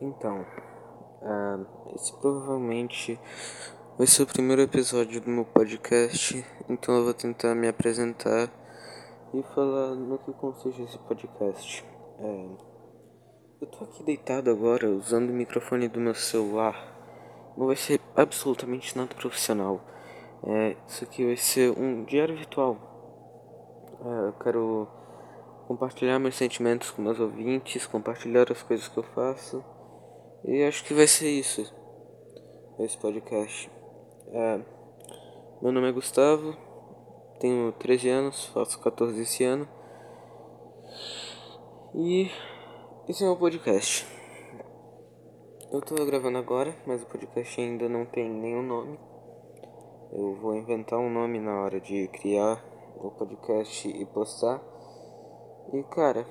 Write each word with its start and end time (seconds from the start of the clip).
Então, 0.00 0.46
uh, 1.22 1.94
esse 1.96 2.12
provavelmente 2.20 3.18
vai 3.96 4.06
ser 4.06 4.22
o 4.22 4.26
primeiro 4.28 4.62
episódio 4.62 5.20
do 5.20 5.28
meu 5.28 5.44
podcast, 5.44 6.46
então 6.68 6.94
eu 6.94 7.04
vou 7.04 7.14
tentar 7.14 7.52
me 7.56 7.66
apresentar 7.66 8.48
e 9.34 9.42
falar 9.54 9.96
no 9.96 10.16
que 10.18 10.32
consiste 10.34 10.82
esse 10.82 10.96
podcast. 11.00 11.84
É, 12.20 12.48
eu 13.60 13.66
tô 13.66 13.82
aqui 13.82 14.04
deitado 14.04 14.48
agora 14.50 14.88
usando 14.88 15.30
o 15.30 15.32
microfone 15.32 15.88
do 15.88 15.98
meu 15.98 16.14
celular, 16.14 16.76
não 17.56 17.66
vai 17.66 17.74
ser 17.74 18.00
absolutamente 18.14 18.96
nada 18.96 19.12
profissional. 19.16 19.80
É, 20.44 20.76
isso 20.86 21.02
aqui 21.02 21.26
vai 21.26 21.36
ser 21.36 21.76
um 21.76 22.04
diário 22.04 22.36
virtual. 22.36 22.76
É, 24.00 24.28
eu 24.28 24.32
quero 24.34 24.86
compartilhar 25.66 26.20
meus 26.20 26.36
sentimentos 26.36 26.92
com 26.92 27.02
meus 27.02 27.18
ouvintes, 27.18 27.84
compartilhar 27.84 28.52
as 28.52 28.62
coisas 28.62 28.86
que 28.86 28.96
eu 28.96 29.02
faço. 29.02 29.76
E 30.44 30.62
acho 30.62 30.84
que 30.84 30.94
vai 30.94 31.06
ser 31.06 31.28
isso. 31.28 31.62
Esse 32.78 32.96
podcast. 32.96 33.68
É, 34.28 34.60
meu 35.60 35.72
nome 35.72 35.88
é 35.88 35.92
Gustavo, 35.92 36.56
tenho 37.40 37.72
13 37.72 38.08
anos, 38.08 38.46
faço 38.46 38.78
14 38.80 39.20
esse 39.20 39.42
ano. 39.42 39.68
E 41.94 42.30
esse 43.08 43.24
é 43.24 43.26
o 43.26 43.30
meu 43.30 43.38
podcast. 43.38 44.06
Eu 45.72 45.82
tô 45.82 45.94
gravando 46.06 46.38
agora, 46.38 46.74
mas 46.86 47.02
o 47.02 47.06
podcast 47.06 47.60
ainda 47.60 47.88
não 47.88 48.06
tem 48.06 48.30
nenhum 48.30 48.62
nome. 48.62 48.98
Eu 50.12 50.36
vou 50.36 50.54
inventar 50.54 51.00
um 51.00 51.10
nome 51.10 51.40
na 51.40 51.60
hora 51.62 51.80
de 51.80 52.06
criar 52.08 52.64
o 52.96 53.10
podcast 53.10 53.88
e 53.88 54.06
postar. 54.06 54.62
E 55.72 55.82
cara, 55.82 56.24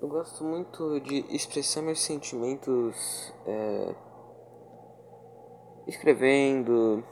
eu 0.00 0.08
gosto 0.08 0.44
muito 0.44 1.00
de 1.00 1.24
expressar 1.34 1.82
meus 1.82 2.00
sentimentos 2.00 3.32
é, 3.46 3.94
escrevendo, 5.86 7.02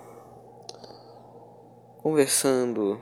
conversando, 2.03 2.99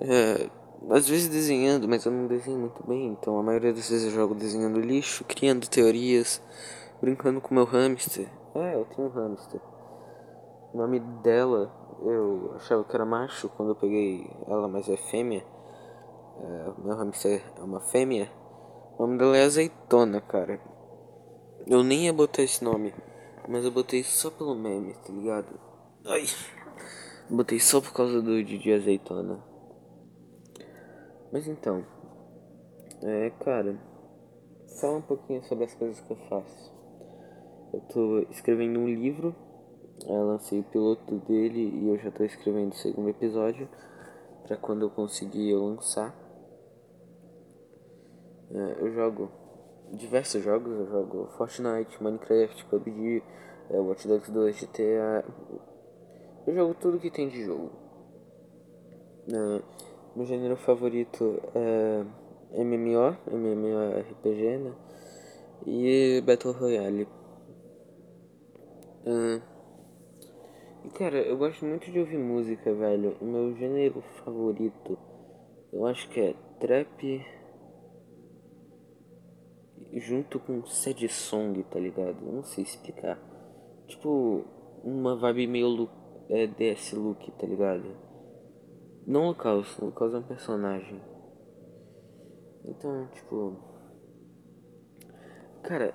é, 0.00 0.48
às 0.90 1.08
vezes 1.08 1.28
desenhando, 1.28 1.86
mas 1.86 2.04
eu 2.04 2.12
não 2.12 2.26
desenho 2.26 2.58
muito 2.58 2.86
bem, 2.86 3.08
então 3.08 3.38
a 3.38 3.42
maioria 3.42 3.72
das 3.72 3.90
vezes 3.90 4.06
eu 4.06 4.10
jogo 4.10 4.34
desenhando 4.34 4.80
lixo, 4.80 5.24
criando 5.24 5.68
teorias, 5.68 6.40
brincando 7.00 7.40
com 7.40 7.54
meu 7.54 7.64
hamster. 7.64 8.28
É, 8.54 8.74
eu 8.74 8.86
tenho 8.86 9.08
um 9.08 9.10
hamster. 9.10 9.60
O 10.72 10.78
nome 10.78 11.00
dela 11.22 11.70
eu 12.02 12.52
achava 12.56 12.84
que 12.84 12.94
era 12.94 13.04
macho 13.04 13.48
quando 13.50 13.70
eu 13.70 13.76
peguei 13.76 14.30
ela, 14.46 14.66
mas 14.68 14.88
é 14.88 14.96
fêmea. 14.96 15.44
É, 16.38 16.72
meu 16.78 16.96
hamster 16.96 17.42
é 17.58 17.62
uma 17.62 17.80
fêmea. 17.80 18.30
O 18.98 19.02
nome 19.02 19.18
dela 19.18 19.36
é 19.36 19.44
Azeitona, 19.44 20.22
cara. 20.22 20.58
Eu 21.66 21.84
nem 21.84 22.06
ia 22.06 22.14
botar 22.14 22.42
esse 22.42 22.64
nome, 22.64 22.94
mas 23.46 23.62
eu 23.62 23.70
botei 23.70 24.02
só 24.02 24.30
pelo 24.30 24.54
meme, 24.54 24.94
tá 24.94 25.12
ligado? 25.12 25.60
Ai. 26.06 26.24
Botei 27.28 27.60
só 27.60 27.78
por 27.78 27.92
causa 27.92 28.22
do 28.22 28.42
Didi 28.42 28.72
Azeitona. 28.72 29.44
Mas 31.30 31.46
então, 31.46 31.84
é, 33.02 33.28
cara, 33.44 33.78
fala 34.80 34.96
um 34.96 35.02
pouquinho 35.02 35.44
sobre 35.44 35.64
as 35.64 35.74
coisas 35.74 36.00
que 36.00 36.10
eu 36.10 36.16
faço. 36.30 36.72
Eu 37.74 37.80
tô 37.92 38.18
escrevendo 38.30 38.80
um 38.80 38.88
livro, 38.88 39.34
eu 40.06 40.26
lancei 40.26 40.60
o 40.60 40.64
piloto 40.64 41.16
dele 41.16 41.60
e 41.60 41.88
eu 41.88 41.98
já 41.98 42.10
tô 42.10 42.24
escrevendo 42.24 42.72
o 42.72 42.76
segundo 42.76 43.10
episódio 43.10 43.68
para 44.46 44.56
quando 44.56 44.86
eu 44.86 44.90
conseguir 44.90 45.50
eu 45.50 45.62
lançar. 45.66 46.25
É, 48.50 48.76
eu 48.80 48.92
jogo 48.92 49.30
diversos 49.92 50.42
jogos, 50.42 50.72
eu 50.72 50.86
jogo 50.86 51.28
Fortnite, 51.36 52.02
Minecraft, 52.02 52.64
PUBG, 52.66 53.22
é, 53.70 53.78
Watch 53.78 54.06
Dogs 54.06 54.30
2, 54.30 54.60
GTA. 54.60 55.24
Eu 56.46 56.54
jogo 56.54 56.74
tudo 56.74 57.00
que 57.00 57.10
tem 57.10 57.28
de 57.28 57.44
jogo. 57.44 57.70
É, 59.28 59.62
meu 60.14 60.24
gênero 60.24 60.56
favorito 60.56 61.42
é 61.54 62.04
MMO, 62.62 63.16
MMORPG, 63.30 64.58
né? 64.58 64.72
E 65.66 66.22
Battle 66.24 66.52
Royale. 66.52 67.08
É, 69.04 69.40
e 70.84 70.90
cara, 70.90 71.18
eu 71.18 71.36
gosto 71.36 71.64
muito 71.64 71.90
de 71.90 71.98
ouvir 71.98 72.18
música, 72.18 72.72
velho. 72.72 73.16
Meu 73.20 73.56
gênero 73.56 74.02
favorito, 74.24 74.96
eu 75.72 75.84
acho 75.84 76.08
que 76.08 76.20
é 76.20 76.34
trap 76.60 77.26
junto 79.92 80.38
com 80.40 80.64
sad 80.66 81.08
song, 81.08 81.62
tá 81.64 81.78
ligado? 81.78 82.24
Eu 82.24 82.32
não 82.32 82.44
sei 82.44 82.64
explicar. 82.64 83.18
Tipo, 83.86 84.44
uma 84.82 85.16
vibe 85.16 85.46
meio 85.46 85.68
look, 85.68 85.92
é, 86.28 86.46
DS 86.46 86.92
look, 86.92 87.30
tá 87.32 87.46
ligado? 87.46 87.96
Não 89.06 89.30
o 89.30 89.34
Caos, 89.34 89.78
o 89.78 89.92
Caos 89.92 90.14
é 90.14 90.18
um 90.18 90.22
personagem. 90.22 91.00
Então, 92.64 93.08
tipo. 93.14 93.56
Cara, 95.62 95.94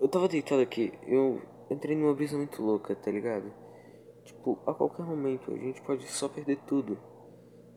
eu 0.00 0.08
tava 0.08 0.28
deitado 0.28 0.60
aqui, 0.60 0.92
eu 1.06 1.40
entrei 1.70 1.96
numa 1.96 2.14
brisa 2.14 2.36
muito 2.36 2.62
louca, 2.62 2.94
tá 2.94 3.10
ligado? 3.10 3.52
Tipo, 4.24 4.58
a 4.66 4.74
qualquer 4.74 5.04
momento 5.04 5.52
a 5.52 5.56
gente 5.56 5.82
pode 5.82 6.06
só 6.08 6.28
perder 6.28 6.58
tudo. 6.66 6.98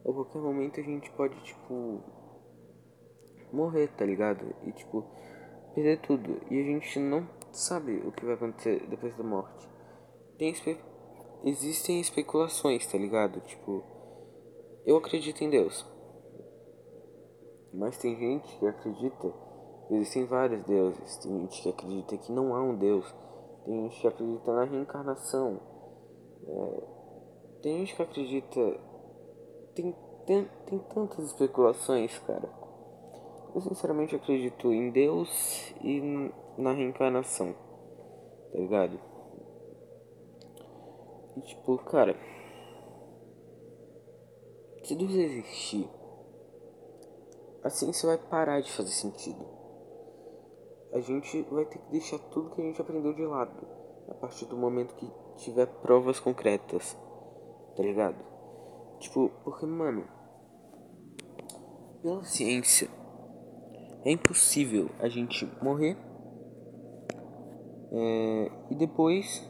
A 0.02 0.12
qualquer 0.12 0.42
momento 0.42 0.80
a 0.80 0.84
gente 0.84 1.12
pode, 1.12 1.36
tipo. 1.44 2.02
Morrer, 3.52 3.88
tá 3.96 4.06
ligado? 4.06 4.54
E, 4.66 4.72
tipo 4.72 5.06
perder 5.78 6.02
tudo 6.02 6.42
e 6.50 6.60
a 6.60 6.64
gente 6.64 6.98
não 6.98 7.30
sabe 7.52 7.98
o 7.98 8.12
que 8.12 8.26
vai 8.26 8.34
acontecer 8.34 8.88
depois 8.88 9.16
da 9.16 9.24
morte. 9.24 9.70
Tem 10.36 10.50
espe 10.50 10.76
existem 11.44 12.00
especulações, 12.02 12.86
tá 12.88 12.98
ligado? 12.98 13.40
Tipo, 13.42 13.84
eu 14.88 14.98
acredito 14.98 15.44
em 15.44 15.52
Deus. 15.52 15.86
Mas 17.72 17.96
tem 18.00 18.16
gente 18.18 18.58
que 18.58 18.66
acredita 18.66 19.32
que 19.88 19.94
existem 19.94 20.26
vários 20.26 20.64
deuses. 20.66 21.18
Tem 21.18 21.32
gente 21.42 21.62
que 21.62 21.70
acredita 21.70 22.18
que 22.18 22.32
não 22.32 22.56
há 22.56 22.62
um 22.64 22.76
Deus. 22.76 23.06
Tem 23.64 23.84
gente 23.84 24.02
que 24.02 24.08
acredita 24.08 24.52
na 24.52 24.64
reencarnação. 24.64 25.60
É, 26.48 26.84
tem 27.62 27.80
gente 27.80 27.96
que 27.96 28.02
acredita. 28.02 28.80
Tem, 29.76 29.96
tem, 30.26 30.50
tem 30.66 30.80
tantas 30.80 31.26
especulações, 31.26 32.18
cara. 32.20 32.50
Eu 33.54 33.62
sinceramente 33.62 34.16
acredito 34.16 34.72
em 34.72 34.92
Deus 34.92 35.74
e 35.82 36.32
na 36.58 36.74
reencarnação. 36.74 37.54
Tá 38.52 38.60
ligado? 38.60 39.00
E 41.36 41.42
tipo, 41.42 41.78
cara. 41.80 42.16
Se 44.84 44.96
Deus 44.96 45.12
existir, 45.12 45.90
assim 47.64 47.92
você 47.92 48.08
vai 48.08 48.18
parar 48.18 48.62
de 48.62 48.72
fazer 48.72 48.92
sentido. 48.92 49.46
A 50.94 51.00
gente 51.00 51.42
vai 51.44 51.66
ter 51.66 51.80
que 51.80 51.92
deixar 51.92 52.18
tudo 52.18 52.52
que 52.52 52.62
a 52.62 52.64
gente 52.64 52.82
aprendeu 52.82 53.14
de 53.14 53.26
lado. 53.26 53.68
A 54.10 54.14
partir 54.14 54.46
do 54.46 54.56
momento 54.56 54.96
que 54.96 55.12
tiver 55.36 55.66
provas 55.82 56.20
concretas. 56.20 56.98
Tá 57.76 57.84
ligado? 57.84 58.24
Tipo, 59.00 59.30
porque, 59.44 59.66
mano. 59.66 60.08
Pela 62.02 62.24
ciência 62.24 62.90
é 64.08 64.12
impossível 64.12 64.90
a 65.02 65.10
gente 65.10 65.46
morrer 65.62 65.98
é, 67.92 68.52
e 68.72 68.76
depois 68.76 69.46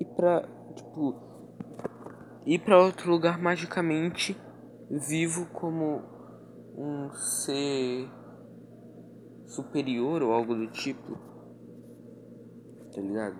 ir 0.00 0.06
pra, 0.16 0.48
tipo, 0.74 1.14
ir 2.46 2.58
pra 2.60 2.82
outro 2.82 3.10
lugar 3.10 3.38
magicamente 3.38 4.34
vivo 4.90 5.44
como 5.52 6.02
um 6.74 7.10
ser 7.12 8.08
superior 9.44 10.22
ou 10.22 10.32
algo 10.32 10.54
do 10.54 10.68
tipo. 10.68 11.18
Tá 12.94 13.02
ligado? 13.02 13.38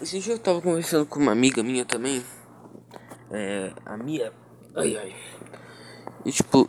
Esse 0.00 0.20
dia 0.20 0.34
eu 0.34 0.38
tava 0.38 0.62
conversando 0.62 1.06
com 1.06 1.18
uma 1.18 1.32
amiga 1.32 1.60
minha 1.60 1.84
também. 1.84 2.22
É, 3.32 3.72
a 3.84 3.96
Mia. 3.96 4.32
Ai 4.76 4.96
ai. 4.96 5.14
E 6.24 6.30
tipo, 6.30 6.68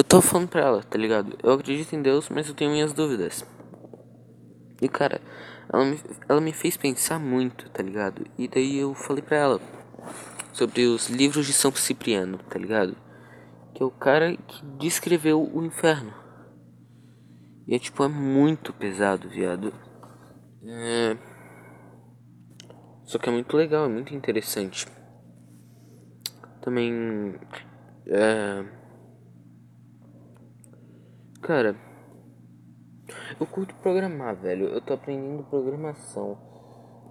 eu 0.00 0.04
tô 0.04 0.22
falando 0.22 0.48
pra 0.48 0.62
ela, 0.62 0.82
tá 0.82 0.96
ligado? 0.96 1.36
Eu 1.42 1.52
acredito 1.52 1.94
em 1.94 2.00
Deus, 2.00 2.30
mas 2.30 2.48
eu 2.48 2.54
tenho 2.54 2.70
minhas 2.70 2.94
dúvidas. 2.94 3.44
E 4.80 4.88
cara, 4.88 5.20
ela 5.70 5.84
me, 5.84 6.00
ela 6.26 6.40
me 6.40 6.54
fez 6.54 6.74
pensar 6.74 7.18
muito, 7.18 7.68
tá 7.68 7.82
ligado? 7.82 8.24
E 8.38 8.48
daí 8.48 8.78
eu 8.78 8.94
falei 8.94 9.22
pra 9.22 9.36
ela 9.36 9.60
sobre 10.54 10.86
os 10.86 11.10
livros 11.10 11.46
de 11.46 11.52
São 11.52 11.70
Cipriano, 11.72 12.38
tá 12.38 12.58
ligado? 12.58 12.96
Que 13.74 13.82
é 13.82 13.86
o 13.86 13.90
cara 13.90 14.34
que 14.34 14.64
descreveu 14.78 15.42
o 15.42 15.62
inferno. 15.62 16.14
E 17.68 17.74
é 17.74 17.78
tipo, 17.78 18.02
é 18.02 18.08
muito 18.08 18.72
pesado, 18.72 19.28
viado. 19.28 19.70
É... 20.64 21.14
Só 23.04 23.18
que 23.18 23.28
é 23.28 23.32
muito 23.32 23.54
legal, 23.54 23.84
é 23.84 23.88
muito 23.88 24.14
interessante. 24.14 24.86
Também. 26.62 27.34
É 28.06 28.79
Cara, 31.42 31.74
eu 33.40 33.46
curto 33.46 33.74
programar, 33.76 34.36
velho. 34.36 34.66
Eu 34.66 34.80
tô 34.80 34.92
aprendendo 34.92 35.42
programação. 35.44 36.38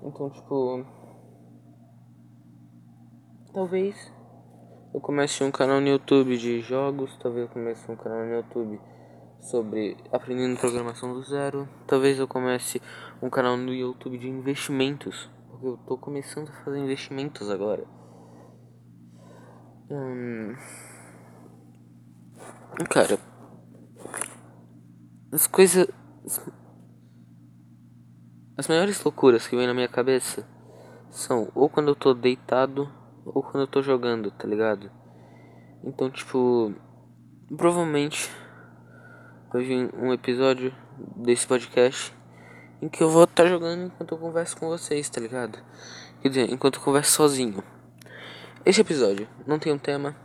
Então, 0.04 0.30
tipo. 0.30 0.86
Talvez 3.52 4.14
eu 4.94 5.02
comece 5.02 5.44
um 5.44 5.52
canal 5.52 5.82
no 5.82 5.88
YouTube 5.88 6.38
de 6.38 6.62
jogos. 6.62 7.18
Talvez 7.18 7.48
eu 7.48 7.54
comece 7.54 7.92
um 7.92 7.96
canal 7.96 8.26
no 8.26 8.36
YouTube 8.36 8.80
sobre 9.42 9.98
aprendendo 10.12 10.60
programação 10.60 11.14
do 11.14 11.24
zero. 11.24 11.68
Talvez 11.88 12.20
eu 12.20 12.28
comece 12.28 12.82
um 13.22 13.30
canal 13.30 13.58
no 13.58 13.74
YouTube 13.74 14.18
de 14.18 14.30
investimentos. 14.30 15.30
Porque 15.50 15.66
eu 15.66 15.78
tô 15.88 15.98
começando 15.98 16.50
a 16.50 16.64
fazer 16.64 16.80
investimentos 16.80 17.50
agora. 17.50 17.84
Hum. 19.90 20.56
Cara, 22.90 23.18
as 25.32 25.48
coisas. 25.48 25.88
As 28.58 28.68
maiores 28.68 29.02
loucuras 29.04 29.48
que 29.48 29.56
vem 29.56 29.68
na 29.68 29.74
minha 29.74 29.88
cabeça 29.88 30.46
são 31.10 31.50
ou 31.56 31.70
quando 31.70 31.90
eu 31.90 31.96
tô 31.96 32.14
deitado 32.14 32.92
ou 33.26 33.42
quando 33.42 33.62
eu 33.62 33.68
tô 33.68 33.82
jogando, 33.82 34.32
tá 34.32 34.48
ligado? 34.48 34.92
Então, 35.84 36.10
tipo, 36.10 36.74
provavelmente 37.56 38.30
vai 39.52 39.64
vir 39.64 39.90
um 39.96 40.12
episódio 40.12 40.74
desse 41.16 41.48
podcast 41.48 42.14
em 42.82 42.90
que 42.90 43.02
eu 43.02 43.10
vou 43.10 43.24
estar 43.24 43.44
tá 43.44 43.50
jogando 43.50 43.84
enquanto 43.84 44.14
eu 44.14 44.18
converso 44.18 44.58
com 44.58 44.68
vocês, 44.68 45.10
tá 45.10 45.22
ligado? 45.22 45.58
Quer 46.22 46.30
dizer, 46.30 46.52
enquanto 46.52 46.76
eu 46.76 46.82
converso 46.82 47.12
sozinho. 47.12 47.64
Esse 48.66 48.82
episódio 48.82 49.28
não 49.48 49.58
tem 49.58 49.72
um 49.72 49.78
tema, 49.78 50.16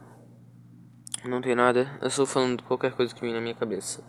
não 1.24 1.40
tem 1.40 1.54
nada, 1.54 1.98
eu 2.00 2.08
estou 2.08 2.26
falando 2.26 2.62
qualquer 2.64 2.92
coisa 2.92 3.14
que 3.14 3.20
vem 3.20 3.32
na 3.32 3.40
minha 3.40 3.54
cabeça. 3.54 4.02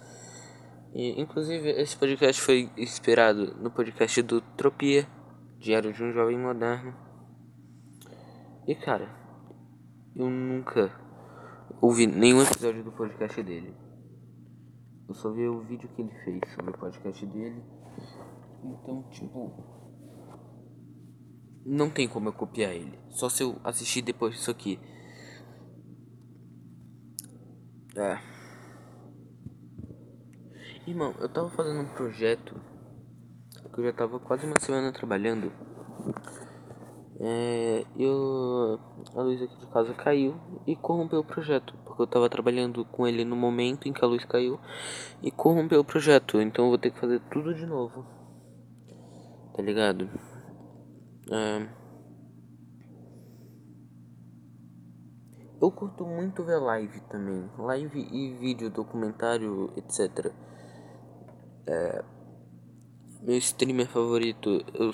E, 0.95 1.19
inclusive, 1.19 1.71
esse 1.71 1.97
podcast 1.97 2.41
foi 2.41 2.71
inspirado 2.77 3.53
no 3.55 3.69
podcast 3.69 4.21
do 4.21 4.39
Tropia, 4.39 5.05
Diário 5.59 5.91
de 5.91 6.01
um 6.01 6.13
Jovem 6.13 6.39
Moderno. 6.39 6.95
E, 8.65 8.73
cara, 8.73 9.13
eu 10.15 10.29
nunca 10.29 10.89
ouvi 11.81 12.07
nenhum 12.07 12.41
episódio 12.41 12.81
do 12.81 12.93
podcast 12.93 13.43
dele. 13.43 13.75
Eu 15.09 15.13
só 15.13 15.33
vi 15.33 15.45
o 15.45 15.59
vídeo 15.65 15.89
que 15.89 16.01
ele 16.01 16.13
fez 16.23 16.39
sobre 16.55 16.71
o 16.71 16.77
podcast 16.77 17.25
dele. 17.25 17.61
Então, 18.63 19.03
tipo. 19.09 19.51
Não 21.65 21.89
tem 21.89 22.07
como 22.07 22.29
eu 22.29 22.33
copiar 22.33 22.71
ele. 22.71 22.97
Só 23.09 23.27
se 23.27 23.43
eu 23.43 23.59
assistir 23.65 24.01
depois 24.01 24.35
disso 24.35 24.49
aqui. 24.49 24.79
É. 27.97 28.34
Irmão, 30.87 31.15
eu 31.19 31.27
tava 31.27 31.49
fazendo 31.49 31.81
um 31.81 31.93
projeto 31.95 32.61
que 33.73 33.81
eu 33.81 33.85
já 33.85 33.93
tava 33.93 34.19
quase 34.19 34.45
uma 34.45 34.59
semana 34.59 34.93
trabalhando. 34.93 35.51
É, 37.19 37.83
eu, 37.97 38.79
a 39.15 39.21
luz 39.23 39.41
aqui 39.41 39.57
de 39.57 39.65
casa 39.67 39.95
caiu 39.95 40.35
e 40.67 40.75
corrompeu 40.75 41.21
o 41.21 41.23
projeto, 41.23 41.73
porque 41.83 42.03
eu 42.03 42.07
tava 42.07 42.29
trabalhando 42.29 42.85
com 42.85 43.07
ele 43.07 43.25
no 43.25 43.35
momento 43.35 43.87
em 43.87 43.93
que 43.93 44.05
a 44.05 44.07
luz 44.07 44.23
caiu 44.25 44.59
e 45.23 45.31
corrompeu 45.31 45.79
o 45.79 45.85
projeto, 45.85 46.39
então 46.39 46.65
eu 46.65 46.69
vou 46.69 46.77
ter 46.77 46.91
que 46.91 46.99
fazer 46.99 47.19
tudo 47.31 47.55
de 47.55 47.65
novo. 47.65 48.05
Tá 49.55 49.63
ligado? 49.63 50.07
É, 51.31 51.67
eu 55.59 55.71
curto 55.71 56.05
muito 56.05 56.43
ver 56.43 56.59
live 56.59 56.99
também, 57.09 57.49
live 57.57 58.07
e 58.11 58.35
vídeo, 58.35 58.69
documentário, 58.69 59.73
etc. 59.75 60.31
É, 61.67 62.03
meu 63.23 63.37
streamer 63.37 63.87
favorito, 63.87 64.63
eu, 64.75 64.91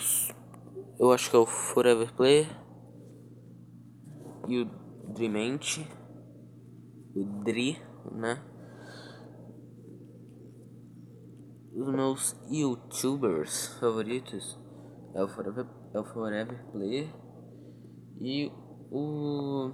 eu 0.97 1.11
acho 1.11 1.29
que 1.29 1.35
é 1.35 1.39
o 1.39 1.45
Forever 1.45 2.13
Player 2.15 2.47
e 4.47 4.61
o 4.61 4.65
Dreamante, 5.13 5.85
o 7.13 7.43
Dri, 7.43 7.77
né? 8.13 8.41
Os 11.73 11.87
meus 11.89 12.35
youtubers 12.49 13.67
favoritos 13.77 14.57
é 15.13 15.21
o 15.21 15.27
Forever, 15.27 15.67
é 15.93 15.99
o 15.99 16.05
Forever 16.05 16.71
Player 16.71 17.13
e 18.21 18.49
o 18.89 19.71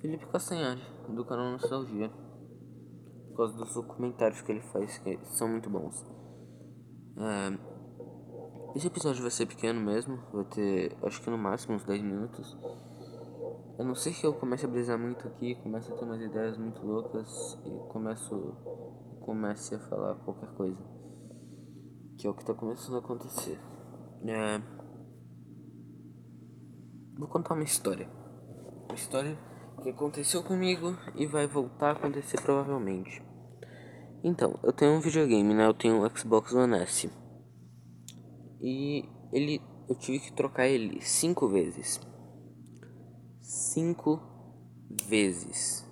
Felipe 0.00 0.26
Castanhari, 0.26 0.82
do 1.08 1.24
canal 1.24 1.52
Nostalgia 1.52 2.10
causa 3.38 3.56
dos 3.56 3.72
documentários 3.72 4.42
que 4.42 4.50
ele 4.50 4.60
faz, 4.60 4.98
que 4.98 5.16
são 5.24 5.48
muito 5.48 5.70
bons. 5.70 6.04
É, 7.16 7.58
esse 8.74 8.88
episódio 8.88 9.22
vai 9.22 9.30
ser 9.30 9.46
pequeno 9.46 9.80
mesmo, 9.80 10.18
vai 10.32 10.44
ter 10.44 10.96
acho 11.04 11.22
que 11.22 11.30
no 11.30 11.38
máximo 11.38 11.76
uns 11.76 11.84
10 11.84 12.02
minutos. 12.02 12.58
A 13.78 13.84
não 13.84 13.94
ser 13.94 14.12
que 14.12 14.26
eu 14.26 14.34
comece 14.34 14.66
a 14.66 14.68
brisar 14.68 14.98
muito 14.98 15.28
aqui, 15.28 15.54
comece 15.62 15.92
a 15.92 15.94
ter 15.94 16.04
umas 16.04 16.20
ideias 16.20 16.58
muito 16.58 16.84
loucas 16.84 17.56
e 17.64 17.92
começo 17.92 18.56
comece 19.20 19.76
a 19.76 19.78
falar 19.78 20.16
qualquer 20.16 20.50
coisa. 20.54 20.82
Que 22.18 22.26
é 22.26 22.30
o 22.30 22.34
que 22.34 22.44
tá 22.44 22.54
começando 22.54 22.96
a 22.96 22.98
acontecer. 22.98 23.60
É, 24.26 24.60
vou 27.16 27.28
contar 27.28 27.54
uma 27.54 27.62
história. 27.62 28.10
Uma 28.88 28.96
história 28.96 29.38
que 29.80 29.90
aconteceu 29.90 30.42
comigo 30.42 30.96
e 31.14 31.24
vai 31.24 31.46
voltar 31.46 31.90
a 31.90 31.92
acontecer 31.92 32.40
provavelmente. 32.42 33.27
Então, 34.22 34.58
eu 34.62 34.72
tenho 34.72 34.92
um 34.92 35.00
videogame, 35.00 35.54
né? 35.54 35.66
Eu 35.66 35.74
tenho 35.74 36.04
um 36.04 36.16
Xbox 36.16 36.52
One 36.52 36.76
S. 36.78 37.10
E 38.60 39.04
ele 39.32 39.60
eu 39.88 39.94
tive 39.94 40.18
que 40.18 40.32
trocar 40.32 40.66
ele 40.66 41.00
cinco 41.00 41.48
vezes. 41.48 42.00
Cinco 43.40 44.20
vezes 45.08 45.86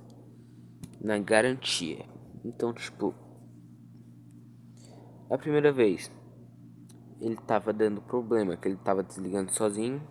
na 1.00 1.18
garantia. 1.18 2.04
Então, 2.44 2.74
tipo, 2.74 3.14
a 5.30 5.38
primeira 5.38 5.72
vez 5.72 6.10
ele 7.20 7.36
tava 7.36 7.72
dando 7.72 8.02
problema, 8.02 8.56
que 8.56 8.68
ele 8.68 8.76
tava 8.76 9.02
desligando 9.02 9.52
sozinho. 9.52 10.02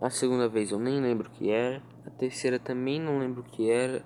A 0.00 0.10
segunda 0.10 0.48
vez 0.48 0.70
eu 0.70 0.78
nem 0.78 1.00
lembro 1.00 1.28
o 1.28 1.32
que 1.32 1.50
era. 1.50 1.82
A 2.06 2.10
terceira 2.10 2.58
também 2.58 3.00
não 3.00 3.18
lembro 3.18 3.40
o 3.40 3.44
que 3.44 3.68
era. 3.68 4.04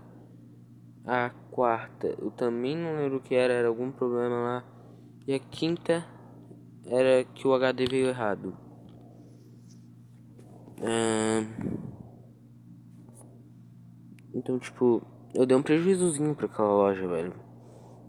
A 1.04 1.31
quarta 1.50 2.14
eu 2.19 2.31
também 2.31 2.76
não 2.76 2.96
lembro 2.96 3.19
o 3.19 3.20
que 3.20 3.34
era, 3.34 3.53
era 3.53 3.69
algum 3.69 3.91
problema 3.91 4.36
lá. 4.36 4.65
E 5.26 5.34
a 5.34 5.38
quinta 5.38 6.06
era 6.86 7.24
que 7.24 7.46
o 7.46 7.55
HD 7.55 7.86
veio 7.86 8.08
errado. 8.08 8.56
Então, 14.34 14.58
tipo, 14.58 15.03
eu 15.34 15.46
dei 15.46 15.56
um 15.56 15.62
prejuízozinho 15.62 16.34
pra 16.34 16.46
aquela 16.46 16.69
loja, 16.69 17.06
velho. 17.06 17.34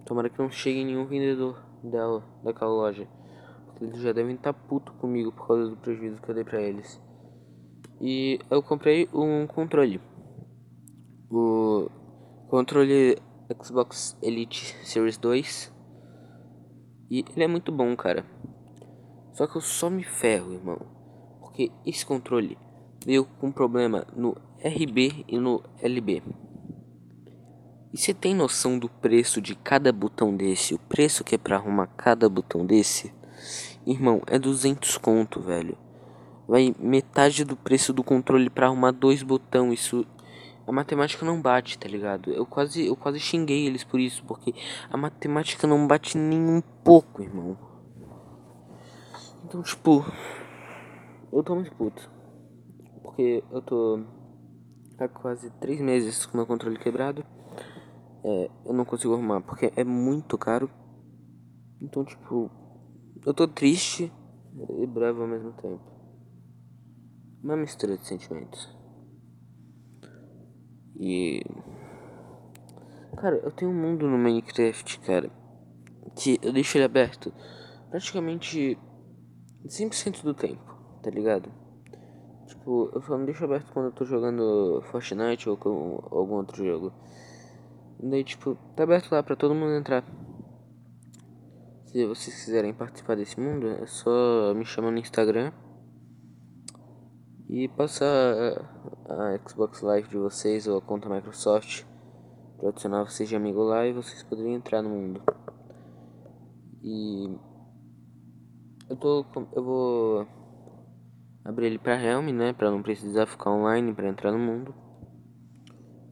Tomara 0.06 0.29
que 0.29 0.39
não 0.39 0.50
chegue 0.50 0.84
nenhum 0.84 1.06
vendedor 1.06 1.63
dela, 1.84 2.24
daquela 2.44 2.72
loja. 2.72 3.08
Eles 3.79 4.01
já 4.01 4.12
devem 4.12 4.36
estar 4.36 4.53
tá 4.53 4.60
puto 4.67 4.94
comigo 4.94 5.32
por 5.32 5.48
causa 5.48 5.70
do 5.70 5.77
prejuízo 5.77 6.22
que 6.22 6.29
eu 6.29 6.36
dei 6.36 6.44
pra 6.44 6.62
eles. 6.62 7.01
E 8.00 8.39
eu 8.50 8.62
comprei 8.63 9.08
um 9.13 9.46
controle. 9.46 10.00
O 11.29 11.89
Controle 12.53 13.17
Xbox 13.63 14.15
Elite 14.22 14.75
Series 14.83 15.17
2. 15.17 15.74
E 17.10 17.25
ele 17.33 17.45
é 17.45 17.48
muito 17.48 17.72
bom, 17.72 17.95
cara. 17.95 18.24
Só 19.31 19.48
que 19.48 19.57
eu 19.57 19.62
só 19.62 19.89
me 19.89 20.03
ferro, 20.03 20.53
irmão. 20.53 20.77
Porque 21.39 21.72
esse 21.83 22.05
controle 22.05 22.55
veio 23.03 23.25
com 23.25 23.51
problema 23.51 24.05
no 24.15 24.38
RB 24.63 25.25
e 25.27 25.39
no 25.39 25.63
LB. 25.81 26.22
E 27.91 27.98
você 27.98 28.13
tem 28.13 28.36
noção 28.36 28.77
do 28.77 28.88
preço 28.88 29.41
de 29.41 29.55
cada 29.55 29.91
botão 29.91 30.38
desse? 30.38 30.75
O 30.75 30.79
preço 30.79 31.24
que 31.24 31.33
é 31.33 31.39
pra 31.39 31.55
arrumar 31.55 31.88
cada 31.88 32.29
botão 32.29 32.63
desse? 32.63 33.12
Irmão, 33.83 34.22
é 34.27 34.38
200 34.38 35.00
conto, 35.00 35.41
velho. 35.41 35.75
Vai 36.48 36.72
metade 36.77 37.43
do 37.43 37.57
preço 37.57 37.91
do 37.91 38.03
controle 38.03 38.48
pra 38.48 38.67
arrumar 38.67 38.91
dois 38.91 39.24
botões. 39.24 39.79
Isso 39.79 40.05
a 40.65 40.72
matemática 40.72 41.25
não 41.25 41.41
bate, 41.41 41.77
tá 41.77 41.88
ligado? 41.88 42.32
Eu 42.32 42.46
quase, 42.46 42.86
eu 42.86 42.96
quase 42.96 43.20
xinguei 43.20 43.65
eles 43.67 43.84
por 43.84 44.00
isso, 44.00 44.24
porque 44.25 44.53
a 44.89 44.98
matemática 44.98 45.67
não 45.67 45.86
bate 45.88 46.17
nem 46.17 46.39
um 46.39 46.62
pouco, 46.84 47.22
irmão. 47.22 47.58
Então, 49.43 49.62
tipo, 49.62 50.05
eu 51.32 51.43
tô 51.43 51.55
muito 51.55 51.75
puto. 51.75 52.10
Porque 53.01 53.43
eu 53.51 53.62
tô 53.62 54.03
há 54.98 55.08
quase 55.08 55.50
três 55.60 55.82
meses 55.82 56.25
com 56.25 56.38
meu 56.38 56.46
controle 56.46 56.79
quebrado. 56.79 57.25
É, 58.24 58.50
eu 58.65 58.74
não 58.74 58.86
consigo 58.86 59.13
arrumar 59.13 59.41
porque 59.41 59.72
é 59.75 59.84
muito 59.84 60.38
caro. 60.38 60.70
Então, 61.82 62.05
tipo, 62.05 62.50
eu 63.25 63.34
tô 63.34 63.48
triste 63.48 64.12
e 64.79 64.88
bravo 64.88 65.22
ao 65.24 65.27
mesmo 65.27 65.51
tempo. 65.53 65.84
Uma 67.43 67.58
mistura 67.58 67.98
de 67.98 68.08
sentimentos. 68.08 68.83
E 71.00 71.41
Cara, 73.17 73.38
eu 73.38 73.51
tenho 73.51 73.71
um 73.71 73.73
mundo 73.73 74.07
no 74.07 74.17
Minecraft, 74.17 75.00
cara, 75.01 75.31
que 76.15 76.39
eu 76.41 76.51
deixo 76.51 76.77
ele 76.77 76.83
aberto 76.83 77.31
praticamente 77.89 78.77
100% 79.65 80.23
do 80.23 80.33
tempo, 80.33 80.75
tá 81.01 81.09
ligado? 81.09 81.50
Tipo, 82.47 82.91
eu 82.93 83.01
só 83.01 83.17
não 83.17 83.25
deixo 83.25 83.45
aberto 83.45 83.71
quando 83.71 83.85
eu 83.85 83.91
tô 83.91 84.03
jogando 84.03 84.81
Fortnite 84.91 85.47
ou 85.47 85.57
algum 86.12 86.35
outro 86.35 86.65
jogo. 86.65 86.91
Daí, 88.00 88.23
tipo, 88.23 88.57
tá 88.75 88.83
aberto 88.83 89.12
lá 89.12 89.21
pra 89.23 89.35
todo 89.35 89.55
mundo 89.55 89.75
entrar. 89.75 90.03
Se 91.85 92.05
vocês 92.05 92.43
quiserem 92.43 92.73
participar 92.73 93.15
desse 93.15 93.39
mundo, 93.39 93.67
é 93.69 93.85
só 93.85 94.53
me 94.55 94.65
chamar 94.65 94.91
no 94.91 94.97
Instagram 94.97 95.53
e 97.47 97.67
passar 97.69 98.83
a 99.07 99.38
Xbox 99.48 99.81
Live 99.81 100.07
de 100.10 100.17
vocês 100.17 100.67
ou 100.67 100.77
a 100.77 100.81
conta 100.81 101.10
Microsoft 101.10 101.83
para 102.57 102.69
adicionar 102.69 103.03
vocês 103.03 103.27
de 103.27 103.36
amigo 103.36 103.62
lá 103.62 103.86
e 103.86 103.93
vocês 103.93 104.24
poderiam 104.24 104.55
entrar 104.55 104.81
no 104.81 104.89
mundo. 104.89 105.22
E 106.81 107.38
eu 108.89 108.95
tô 108.95 109.25
eu 109.53 109.63
vou 109.63 110.27
abrir 111.43 111.67
ele 111.67 111.79
para 111.79 112.01
Helm, 112.01 112.29
né, 112.29 112.53
para 112.53 112.72
não 112.72 112.81
precisar 112.81 113.25
ficar 113.25 113.51
online 113.51 113.93
para 113.93 114.07
entrar 114.07 114.31
no 114.31 114.39
mundo. 114.39 114.74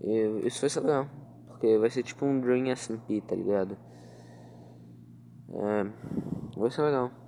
E 0.01 0.48
isso 0.48 0.60
vai 0.62 0.69
ser 0.69 0.81
legal, 0.81 1.07
porque 1.48 1.77
vai 1.77 1.89
ser 1.89 2.03
tipo 2.03 2.25
um 2.25 2.39
Dream 2.41 2.75
SMP, 2.75 3.21
tá 3.21 3.36
ligado? 3.36 3.77
É, 5.53 6.60
vai 6.60 6.71
ser 6.71 6.81
legal. 6.81 7.21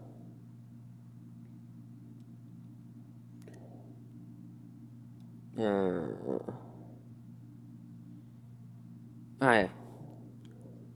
Ah, 9.39 9.55
é. 9.55 9.69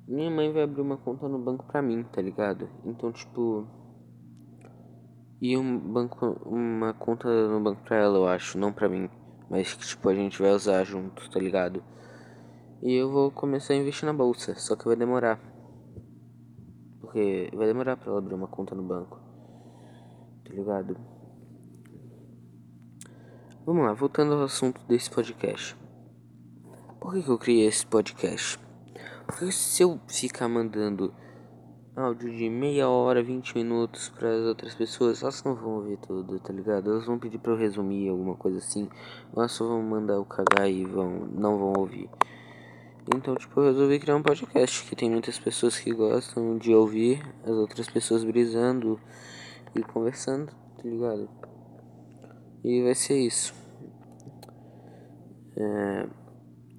Minha 0.07 0.31
mãe 0.31 0.51
vai 0.51 0.63
abrir 0.63 0.81
uma 0.81 0.97
conta 0.97 1.27
no 1.27 1.37
banco 1.37 1.65
pra 1.65 1.81
mim, 1.81 2.03
tá 2.03 2.21
ligado? 2.21 2.69
Então, 2.85 3.11
tipo. 3.11 3.67
E 5.39 5.55
um 5.55 5.77
banco, 5.77 6.25
uma 6.45 6.93
conta 6.93 7.27
no 7.27 7.59
banco 7.59 7.83
pra 7.83 7.97
ela, 7.97 8.17
eu 8.17 8.27
acho, 8.27 8.57
não 8.57 8.73
pra 8.73 8.89
mim. 8.89 9.09
Mas 9.49 9.73
que, 9.73 9.85
tipo, 9.85 10.09
a 10.09 10.15
gente 10.15 10.41
vai 10.41 10.51
usar 10.51 10.83
junto, 10.83 11.29
tá 11.29 11.39
ligado? 11.39 11.83
E 12.81 12.93
eu 12.93 13.11
vou 13.11 13.29
começar 13.29 13.73
a 13.73 13.77
investir 13.77 14.05
na 14.05 14.13
bolsa, 14.13 14.55
só 14.55 14.75
que 14.75 14.85
vai 14.85 14.95
demorar. 14.95 15.39
Porque 16.99 17.51
vai 17.53 17.67
demorar 17.67 17.97
pra 17.97 18.09
ela 18.09 18.19
abrir 18.19 18.33
uma 18.33 18.47
conta 18.47 18.73
no 18.73 18.83
banco. 18.83 19.19
Tá 20.45 20.53
ligado? 20.53 20.97
Vamos 23.67 23.83
lá, 23.83 23.91
voltando 23.91 24.33
ao 24.33 24.43
assunto 24.43 24.79
desse 24.87 25.09
podcast. 25.09 25.75
Por 27.01 27.13
que, 27.13 27.21
que 27.21 27.27
eu 27.27 27.37
criei 27.37 27.67
esse 27.67 27.85
podcast? 27.85 28.57
Porque 29.25 29.51
se 29.51 29.83
eu 29.83 29.99
ficar 30.07 30.47
mandando 30.47 31.13
áudio 31.93 32.33
de 32.33 32.49
meia 32.49 32.87
hora, 32.87 33.21
20 33.21 33.55
minutos 33.55 34.07
para 34.07 34.33
as 34.33 34.45
outras 34.45 34.73
pessoas, 34.73 35.21
elas 35.21 35.43
não 35.43 35.53
vão 35.53 35.71
ouvir 35.71 35.97
tudo, 35.97 36.39
tá 36.39 36.53
ligado? 36.53 36.91
Elas 36.91 37.07
vão 37.07 37.19
pedir 37.19 37.39
para 37.39 37.51
eu 37.51 37.57
resumir 37.57 38.07
alguma 38.07 38.35
coisa 38.35 38.59
assim, 38.59 38.87
elas 39.35 39.51
só 39.51 39.67
vão 39.67 39.83
mandar 39.83 40.17
o 40.17 40.23
cagar 40.23 40.71
e 40.71 40.85
vão, 40.85 41.27
não 41.29 41.57
vão 41.57 41.73
ouvir. 41.77 42.09
Então, 43.13 43.35
tipo, 43.35 43.59
eu 43.59 43.65
resolvi 43.65 43.99
criar 43.99 44.15
um 44.15 44.23
podcast 44.23 44.85
que 44.87 44.95
tem 44.95 45.11
muitas 45.11 45.37
pessoas 45.37 45.77
que 45.77 45.93
gostam 45.93 46.57
de 46.57 46.73
ouvir 46.73 47.21
as 47.43 47.51
outras 47.51 47.89
pessoas 47.89 48.23
brisando 48.23 48.97
e 49.75 49.83
conversando, 49.83 50.53
tá 50.77 50.83
ligado? 50.85 51.56
E 52.67 52.83
vai 52.83 52.93
ser 52.93 53.17
isso. 53.17 53.53
É, 55.55 56.09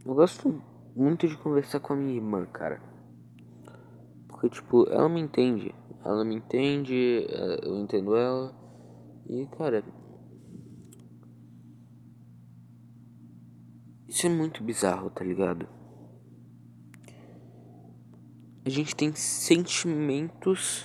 eu 0.05 0.15
gosto 0.15 0.63
muito 0.95 1.27
de 1.27 1.35
conversar 1.39 1.81
com 1.81 1.95
a 1.95 1.97
minha 1.97 2.15
irmã, 2.15 2.45
cara. 2.45 2.79
Porque, 4.29 4.51
tipo, 4.51 4.87
ela 4.91 5.09
me 5.09 5.19
entende. 5.19 5.75
Ela 6.05 6.27
me 6.27 6.35
entende, 6.35 7.27
é, 7.31 7.67
eu 7.67 7.79
entendo 7.79 8.15
ela. 8.15 8.55
E, 9.31 9.47
cara. 9.47 9.83
Isso 14.07 14.27
é 14.27 14.29
muito 14.29 14.63
bizarro, 14.63 15.09
tá 15.09 15.25
ligado? 15.25 15.67
A 18.63 18.69
gente 18.69 18.95
tem 18.95 19.15
sentimentos 19.15 20.85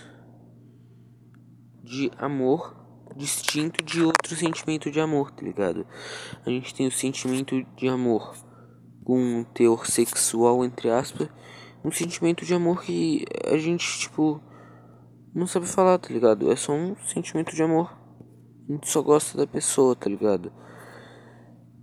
de 1.83 2.09
amor 2.17 2.82
distinto 3.15 3.83
de 3.83 4.01
outro 4.01 4.35
sentimento 4.35 4.89
de 4.89 4.99
amor, 4.99 5.31
tá 5.31 5.43
ligado? 5.43 5.85
A 6.45 6.49
gente 6.49 6.73
tem 6.73 6.87
o 6.87 6.91
sentimento 6.91 7.63
de 7.75 7.87
amor 7.87 8.35
com 9.03 9.19
um 9.19 9.43
teor 9.43 9.85
sexual, 9.85 10.63
entre 10.63 10.89
aspas, 10.89 11.29
um 11.83 11.91
sentimento 11.91 12.45
de 12.45 12.53
amor 12.53 12.81
que 12.81 13.25
a 13.45 13.57
gente, 13.57 13.99
tipo, 13.99 14.41
não 15.33 15.45
sabe 15.45 15.67
falar, 15.67 15.97
tá 15.97 16.13
ligado? 16.13 16.51
É 16.51 16.55
só 16.55 16.73
um 16.73 16.95
sentimento 16.95 17.53
de 17.53 17.61
amor. 17.61 17.97
A 18.69 18.71
gente 18.71 18.89
só 18.89 19.01
gosta 19.01 19.37
da 19.37 19.45
pessoa, 19.45 19.95
tá 19.95 20.09
ligado? 20.09 20.51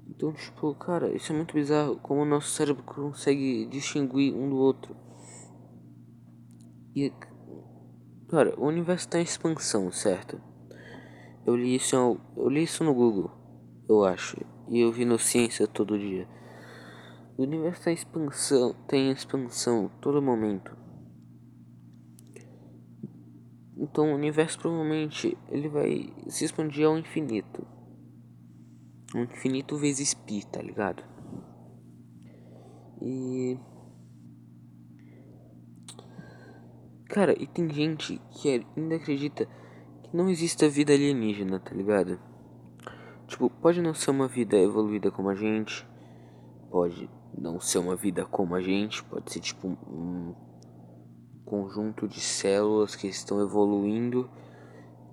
Então, 0.09 0.33
tipo, 0.33 0.75
cara, 0.75 1.15
isso 1.15 1.33
é 1.33 1.37
muito 1.37 1.55
bizarro. 1.55 1.97
Como 1.97 2.23
o 2.23 2.25
nosso 2.25 2.51
cérebro 2.51 2.83
consegue 2.83 3.67
distinguir 3.67 4.35
um 4.35 4.49
do 4.49 4.57
outro. 4.57 4.97
E, 6.95 7.13
cara, 8.29 8.55
o 8.59 8.67
universo 8.67 9.09
tá 9.09 9.19
em 9.19 9.23
expansão, 9.23 9.91
certo? 9.93 10.41
Eu 11.51 11.57
li 11.57 11.75
isso, 11.75 11.97
eu 12.37 12.49
li 12.49 12.63
isso 12.63 12.85
no 12.85 12.95
Google, 12.95 13.29
eu 13.89 14.05
acho. 14.05 14.37
E 14.69 14.79
eu 14.79 14.93
vi 14.93 15.05
no 15.05 15.19
Ciência 15.19 15.67
todo 15.67 15.99
dia. 15.99 16.29
O 17.37 17.43
universo 17.43 17.83
tem 17.83 17.93
expansão, 17.93 18.73
tem 18.87 19.11
expansão 19.11 19.91
todo 20.01 20.23
momento. 20.23 20.79
Então 23.77 24.13
o 24.13 24.15
universo 24.15 24.61
provavelmente 24.61 25.37
ele 25.49 25.69
vai 25.69 26.15
se 26.29 26.45
expandir 26.45 26.87
ao 26.87 26.97
infinito. 26.97 27.67
Infinito 29.13 29.77
vezes 29.77 30.15
pi, 30.15 30.47
tá 30.47 30.63
ligado? 30.63 31.03
E 33.03 33.59
Cara, 37.09 37.35
e 37.43 37.45
tem 37.49 37.69
gente 37.73 38.23
que 38.31 38.65
ainda 38.77 38.95
acredita 38.95 39.49
que 40.11 40.17
não 40.17 40.29
existe 40.29 40.69
vida 40.69 40.93
alienígena, 40.93 41.61
tá 41.61 41.75
ligado? 41.75 42.19
Tipo, 43.27 43.49
pode 43.49 43.81
não 43.81 43.95
ser 43.95 44.11
uma 44.11 44.27
vida 44.27 44.57
evoluída 44.59 45.11
como 45.11 45.31
a 45.31 45.35
gente, 45.35 45.87
pode 46.71 47.09
não 47.37 47.61
ser 47.61 47.79
uma 47.79 47.95
vida 47.95 48.25
como 48.25 48.55
a 48.55 48.61
gente, 48.61 49.05
pode 49.05 49.33
ser 49.33 49.41
tipo 49.41 49.69
um 49.69 50.35
conjunto 51.45 52.09
de 52.09 52.21
células 52.21 52.97
que 52.97 53.07
estão 53.07 53.41
evoluindo 53.41 54.29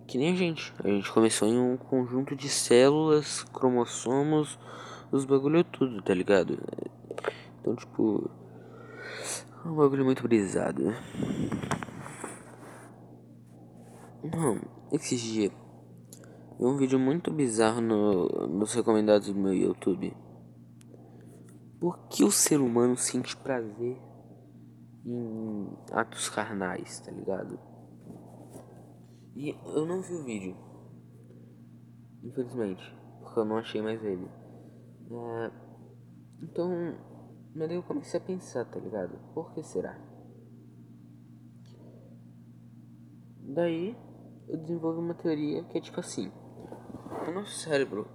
que 0.07 0.17
nem 0.17 0.31
a 0.31 0.35
gente. 0.35 0.73
A 0.83 0.87
gente 0.87 1.11
começou 1.11 1.47
em 1.47 1.59
um 1.59 1.75
conjunto 1.75 2.35
de 2.35 2.47
células, 2.47 3.43
cromossomos, 3.43 4.57
os 5.11 5.25
bagulho 5.25 5.63
tudo, 5.65 6.01
tá 6.01 6.13
ligado? 6.13 6.57
Então, 7.59 7.75
tipo, 7.75 8.29
é 9.65 9.67
um 9.67 9.75
bagulho 9.75 10.05
muito 10.05 10.23
brisado. 10.23 10.95
Não, 14.36 14.60
esses 14.91 15.19
dias, 15.19 15.51
vi 16.57 16.65
um 16.65 16.77
vídeo 16.77 17.00
muito 17.00 17.31
bizarro 17.31 17.81
no, 17.81 18.27
nos 18.48 18.74
recomendados 18.74 19.27
do 19.27 19.39
meu 19.39 19.53
YouTube 19.53 20.15
por 21.79 22.07
que 22.07 22.24
o 22.24 22.31
ser 22.31 22.60
humano 22.60 22.98
sente 22.98 23.38
prazer 23.38 23.98
em 25.05 25.69
atos 25.91 26.29
carnais, 26.29 27.00
tá 27.00 27.12
ligado? 27.12 27.60
E 29.36 29.50
eu 29.50 29.86
não 29.86 30.01
vi 30.01 30.13
o 30.15 30.24
vídeo, 30.24 30.57
infelizmente, 32.24 32.84
porque 33.19 33.39
eu 33.39 33.46
não 33.46 33.57
achei 33.57 33.81
mais 33.81 34.03
ele. 34.03 34.27
É, 35.12 35.51
então, 36.41 36.69
mas 37.55 37.67
daí 37.67 37.77
eu 37.77 37.84
comecei 37.84 38.19
a 38.19 38.24
pensar, 38.24 38.65
tá 38.65 38.79
ligado? 38.79 39.17
Por 39.34 39.53
que 39.53 39.62
será? 39.63 39.98
Daí 43.39 43.96
eu 44.47 44.57
desenvolvi 44.57 44.99
uma 44.99 45.13
teoria 45.13 45.63
que 45.65 45.77
é 45.77 45.81
tipo 45.81 45.99
assim: 45.99 46.31
o 47.27 47.31
nosso 47.31 47.59
cérebro 47.59 48.07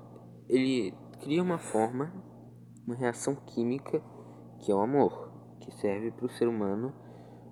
ele 0.48 0.94
cria 1.20 1.42
uma 1.42 1.58
forma 1.58 2.12
uma 2.86 2.96
reação 2.96 3.34
química 3.34 4.02
que 4.60 4.70
é 4.70 4.74
o 4.74 4.80
amor, 4.80 5.32
que 5.60 5.72
serve 5.72 6.10
para 6.12 6.26
o 6.26 6.30
ser 6.30 6.46
humano 6.46 6.92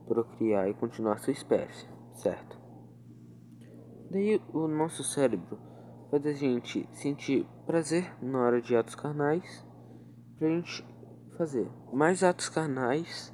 procriar 0.06 0.68
e 0.68 0.74
continuar 0.74 1.18
sua 1.18 1.32
espécie, 1.32 1.88
certo? 2.14 2.58
Daí 4.10 4.40
o 4.52 4.66
nosso 4.66 5.04
cérebro 5.04 5.58
faz 6.10 6.26
a 6.26 6.32
gente 6.32 6.88
sentir 6.92 7.46
prazer 7.66 8.12
na 8.22 8.40
hora 8.40 8.60
de 8.60 8.74
atos 8.76 8.94
carnais, 8.94 9.64
pra 10.38 10.48
gente 10.48 10.84
fazer 11.36 11.70
mais 11.92 12.22
atos 12.24 12.48
carnais 12.48 13.32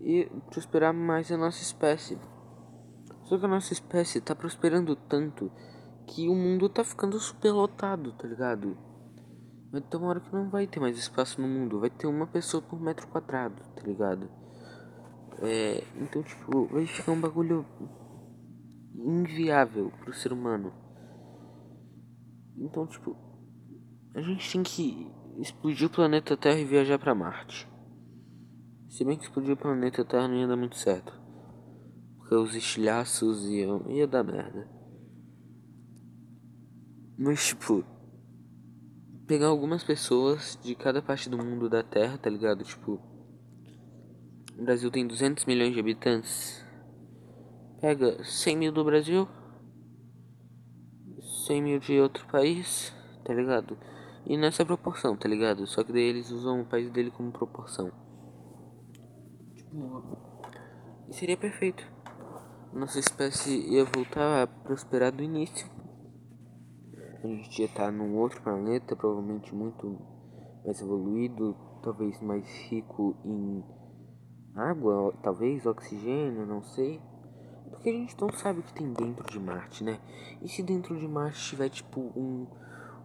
e 0.00 0.24
prosperar 0.50 0.94
mais 0.94 1.30
a 1.32 1.36
nossa 1.36 1.62
espécie. 1.62 2.18
Só 3.26 3.36
que 3.36 3.44
a 3.44 3.48
nossa 3.48 3.72
espécie 3.72 4.20
tá 4.20 4.34
prosperando 4.34 4.94
tanto 4.94 5.50
que 6.06 6.28
o 6.28 6.34
mundo 6.34 6.68
tá 6.68 6.84
ficando 6.84 7.18
superlotado, 7.18 8.12
tá 8.12 8.26
ligado? 8.26 8.78
Vai 9.72 9.80
ter 9.80 9.96
uma 9.96 10.08
hora 10.08 10.20
que 10.20 10.32
não 10.32 10.48
vai 10.48 10.66
ter 10.66 10.78
mais 10.78 10.96
espaço 10.96 11.40
no 11.40 11.48
mundo. 11.48 11.80
Vai 11.80 11.90
ter 11.90 12.06
uma 12.06 12.26
pessoa 12.26 12.62
por 12.62 12.80
metro 12.80 13.08
quadrado, 13.08 13.60
tá 13.74 13.82
ligado? 13.82 14.30
É, 15.42 15.82
então, 15.96 16.22
tipo, 16.22 16.66
vai 16.66 16.86
ficar 16.86 17.12
um 17.12 17.20
bagulho 17.20 17.66
inviável 18.94 19.92
pro 20.00 20.14
ser 20.14 20.32
humano. 20.32 20.72
Então, 22.56 22.86
tipo, 22.86 23.16
a 24.14 24.20
gente 24.22 24.50
tem 24.52 24.62
que 24.62 25.12
explodir 25.38 25.88
o 25.88 25.90
planeta 25.90 26.36
Terra 26.36 26.60
e 26.60 26.64
viajar 26.64 26.98
para 26.98 27.14
Marte. 27.14 27.68
Se 28.88 29.04
bem 29.04 29.18
que 29.18 29.24
explodir 29.24 29.52
o 29.52 29.56
planeta 29.56 30.04
Terra 30.04 30.28
não 30.28 30.36
ia 30.36 30.46
dar 30.46 30.56
muito 30.56 30.76
certo. 30.76 31.25
Porque 32.26 32.34
os 32.34 32.56
estilhaços 32.56 33.46
iam. 33.46 33.88
ia 33.88 34.04
dar 34.04 34.24
merda. 34.24 34.68
Mas, 37.16 37.46
tipo, 37.46 37.84
pegar 39.28 39.46
algumas 39.46 39.84
pessoas 39.84 40.58
de 40.60 40.74
cada 40.74 41.00
parte 41.00 41.30
do 41.30 41.38
mundo 41.38 41.70
da 41.70 41.84
Terra, 41.84 42.18
tá 42.18 42.28
ligado? 42.28 42.64
Tipo, 42.64 43.00
o 44.58 44.64
Brasil 44.64 44.90
tem 44.90 45.06
200 45.06 45.44
milhões 45.44 45.72
de 45.72 45.78
habitantes. 45.78 46.64
Pega 47.80 48.22
100 48.24 48.56
mil 48.56 48.72
do 48.72 48.82
Brasil, 48.82 49.28
100 51.46 51.62
mil 51.62 51.78
de 51.78 52.00
outro 52.00 52.26
país, 52.26 52.92
tá 53.24 53.32
ligado? 53.32 53.78
E 54.26 54.36
nessa 54.36 54.66
proporção, 54.66 55.16
tá 55.16 55.28
ligado? 55.28 55.64
Só 55.68 55.84
que 55.84 55.92
daí 55.92 56.02
eles 56.02 56.32
usam 56.32 56.62
o 56.62 56.66
país 56.66 56.90
dele 56.90 57.12
como 57.12 57.30
proporção. 57.30 57.92
Tipo, 59.54 60.18
e 61.08 61.14
seria 61.14 61.36
perfeito. 61.36 61.95
Nossa 62.76 62.98
espécie 62.98 63.56
ia 63.72 63.86
voltar 63.86 64.42
a 64.42 64.46
prosperar 64.46 65.10
do 65.10 65.22
início. 65.22 65.66
A 67.24 67.26
gente 67.26 67.58
ia 67.58 67.64
estar 67.64 67.90
num 67.90 68.18
outro 68.18 68.42
planeta, 68.42 68.94
provavelmente 68.94 69.54
muito 69.54 69.98
mais 70.62 70.78
evoluído, 70.82 71.56
talvez 71.82 72.20
mais 72.20 72.46
rico 72.68 73.16
em 73.24 73.64
água, 74.54 75.18
talvez 75.22 75.64
oxigênio, 75.64 76.44
não 76.44 76.62
sei. 76.62 77.00
Porque 77.70 77.88
a 77.88 77.92
gente 77.94 78.14
não 78.20 78.30
sabe 78.30 78.60
o 78.60 78.62
que 78.62 78.74
tem 78.74 78.92
dentro 78.92 79.26
de 79.26 79.40
Marte, 79.40 79.82
né? 79.82 79.98
E 80.42 80.46
se 80.46 80.62
dentro 80.62 80.98
de 80.98 81.08
Marte 81.08 81.48
tiver 81.48 81.70
tipo 81.70 81.98
um 82.14 82.46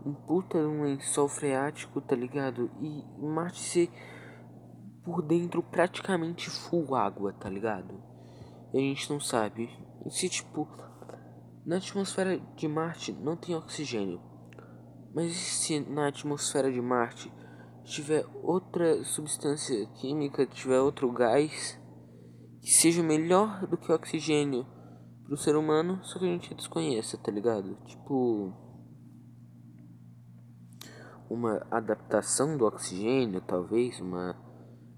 um 0.05 0.13
puta 0.13 0.57
um 0.57 0.83
lençol 0.83 1.29
freático, 1.29 2.01
tá 2.01 2.13
ligado? 2.13 2.69
E 2.81 3.05
Marte 3.17 3.61
ser 3.61 3.89
por 5.05 5.21
dentro 5.21 5.63
praticamente 5.63 6.49
full 6.49 6.93
água, 6.93 7.31
tá 7.31 7.49
ligado? 7.49 8.10
E 8.73 8.77
a 8.77 8.81
gente 8.81 9.09
não 9.11 9.19
sabe. 9.19 9.69
E 10.05 10.11
se 10.11 10.29
tipo 10.29 10.67
na 11.65 11.77
atmosfera 11.77 12.39
de 12.55 12.67
Marte 12.67 13.11
não 13.11 13.37
tem 13.37 13.55
oxigênio, 13.55 14.19
mas 15.13 15.33
se 15.35 15.79
na 15.79 16.07
atmosfera 16.07 16.71
de 16.71 16.81
Marte 16.81 17.31
tiver 17.83 18.25
outra 18.41 19.03
substância 19.03 19.85
química, 19.95 20.45
tiver 20.45 20.79
outro 20.79 21.11
gás 21.11 21.79
que 22.61 22.71
seja 22.71 23.03
melhor 23.03 23.67
do 23.67 23.77
que 23.77 23.91
o 23.91 23.95
oxigênio 23.95 24.65
pro 25.25 25.37
ser 25.37 25.55
humano, 25.55 25.99
só 26.03 26.19
que 26.19 26.25
a 26.25 26.27
gente 26.29 26.53
desconheça, 26.53 27.17
tá 27.17 27.31
ligado? 27.31 27.75
Tipo 27.85 28.53
uma 31.29 31.65
adaptação 31.71 32.57
do 32.57 32.65
oxigênio, 32.65 33.41
talvez, 33.41 34.01
uma 34.01 34.35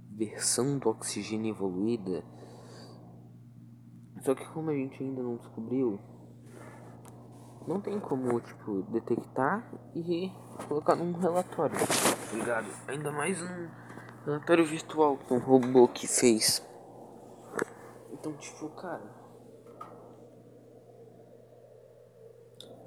versão 0.09 0.79
do 0.79 0.89
oxigênio 0.89 1.53
evoluída. 1.53 2.23
Só 4.23 4.33
que 4.33 4.45
como 4.53 4.69
a 4.69 4.73
gente 4.73 5.03
ainda 5.03 5.21
não 5.21 5.35
descobriu, 5.35 5.99
não 7.67 7.81
tem 7.81 7.99
como, 7.99 8.39
tipo, 8.39 8.81
detectar 8.83 9.69
e 9.93 10.31
colocar 10.65 10.95
num 10.95 11.11
relatório, 11.11 11.75
tá 11.77 12.33
ligado? 12.33 12.67
Ainda 12.87 13.11
mais 13.11 13.41
um 13.41 13.69
relatório 14.25 14.65
virtual 14.65 15.17
com 15.17 15.35
um 15.35 15.39
robô 15.39 15.89
que 15.89 16.07
fez. 16.07 16.65
Então, 18.13 18.31
tipo, 18.37 18.69
cara. 18.69 19.03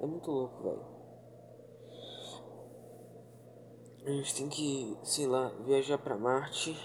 É 0.01 0.05
muito 0.07 0.31
louco, 0.31 0.63
velho. 0.63 0.85
A 4.05 4.09
gente 4.09 4.35
tem 4.35 4.49
que, 4.49 4.97
sei 5.03 5.27
lá, 5.27 5.49
viajar 5.63 5.99
pra 5.99 6.17
Marte. 6.17 6.75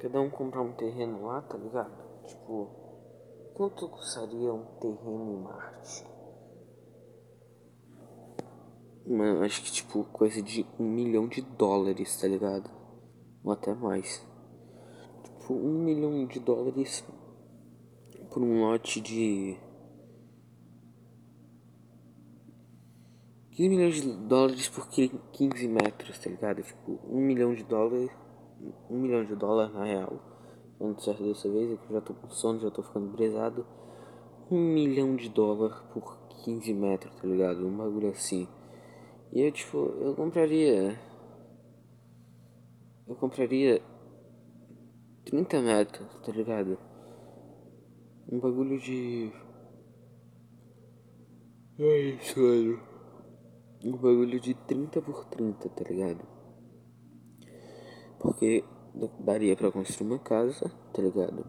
Cada 0.00 0.20
um 0.20 0.28
comprar 0.28 0.62
um 0.62 0.72
terreno 0.72 1.24
lá, 1.26 1.40
tá 1.42 1.56
ligado? 1.56 1.92
Tipo, 2.26 2.81
quanto 3.62 3.88
custaria 3.88 4.52
um 4.52 4.64
terreno 4.80 5.34
em 5.34 5.42
Marte? 5.42 6.04
Mano, 9.06 9.44
acho 9.44 9.62
que 9.62 9.70
tipo 9.70 10.02
coisa 10.04 10.42
de 10.42 10.66
um 10.80 10.84
milhão 10.84 11.28
de 11.28 11.42
dólares, 11.42 12.20
tá 12.20 12.26
ligado? 12.26 12.68
Ou 13.44 13.52
até 13.52 13.72
mais. 13.72 14.26
Tipo, 15.22 15.54
um 15.54 15.84
milhão 15.84 16.26
de 16.26 16.40
dólares 16.40 17.04
por 18.30 18.42
um 18.42 18.62
lote 18.62 19.00
de 19.00 19.56
15 23.52 23.68
milhões 23.68 23.94
de 23.94 24.12
dólares 24.26 24.68
por 24.68 24.88
15 24.88 25.68
metros, 25.68 26.18
tá 26.18 26.30
ligado? 26.30 26.62
Tipo, 26.62 26.98
1 27.04 27.16
milhão 27.20 27.54
de 27.54 27.62
dólares. 27.62 28.10
1 28.90 28.98
milhão 28.98 29.24
de 29.24 29.36
dólares 29.36 29.72
na 29.72 29.84
real. 29.84 30.31
Falando 30.82 31.00
certo 31.00 31.22
dessa 31.22 31.48
vez, 31.48 31.70
é 31.70 31.76
que 31.76 31.84
eu 31.84 31.94
já 31.94 32.00
tô 32.00 32.12
com 32.12 32.28
sono, 32.28 32.58
já 32.58 32.68
tô 32.68 32.82
ficando 32.82 33.12
brisado. 33.12 33.64
1 34.50 34.58
milhão 34.58 35.14
de 35.14 35.28
dólares 35.28 35.78
por 35.92 36.18
15 36.42 36.74
metros, 36.74 37.14
tá 37.14 37.24
ligado? 37.24 37.64
Um 37.64 37.76
bagulho 37.76 38.08
assim. 38.08 38.48
E 39.32 39.42
eu, 39.42 39.52
tipo, 39.52 39.78
eu 39.78 40.16
compraria. 40.16 40.98
Eu 43.06 43.14
compraria 43.14 43.80
30 45.24 45.62
metros, 45.62 46.08
tá 46.20 46.32
ligado? 46.32 46.76
Um 48.28 48.40
bagulho 48.40 48.76
de. 48.80 49.30
Ai, 51.78 52.18
sono 52.22 52.80
um 53.84 53.92
bagulho 53.92 54.40
de 54.40 54.54
30 54.54 55.00
por 55.00 55.26
30, 55.26 55.68
tá 55.68 55.84
ligado? 55.88 56.26
Porque 58.18 58.64
daria 59.20 59.56
pra 59.56 59.72
construir 59.72 60.06
uma 60.06 60.18
casa, 60.18 60.70
tá 60.92 61.02
ligado? 61.02 61.46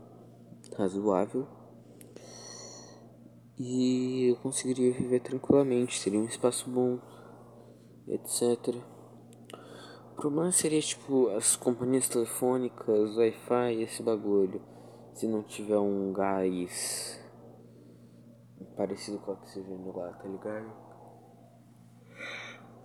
Razoável. 0.78 1.48
E 3.58 4.30
eu 4.30 4.36
conseguiria 4.38 4.92
viver 4.92 5.20
tranquilamente, 5.20 6.00
seria 6.00 6.20
um 6.20 6.26
espaço 6.26 6.70
bom, 6.70 7.00
etc. 8.08 8.76
O 10.12 10.16
problema 10.16 10.52
seria 10.52 10.82
tipo 10.82 11.30
as 11.30 11.56
companhias 11.56 12.08
telefônicas, 12.08 13.16
Wi-Fi, 13.18 13.82
esse 13.82 14.02
bagulho. 14.02 14.62
Se 15.14 15.28
não 15.28 15.44
tiver 15.44 15.78
um 15.78 16.12
gás 16.12 17.20
parecido 18.76 19.20
com 19.20 19.32
o 19.32 19.34
oxigênio 19.36 19.96
lá, 19.96 20.12
tá 20.14 20.28
ligado? 20.28 20.74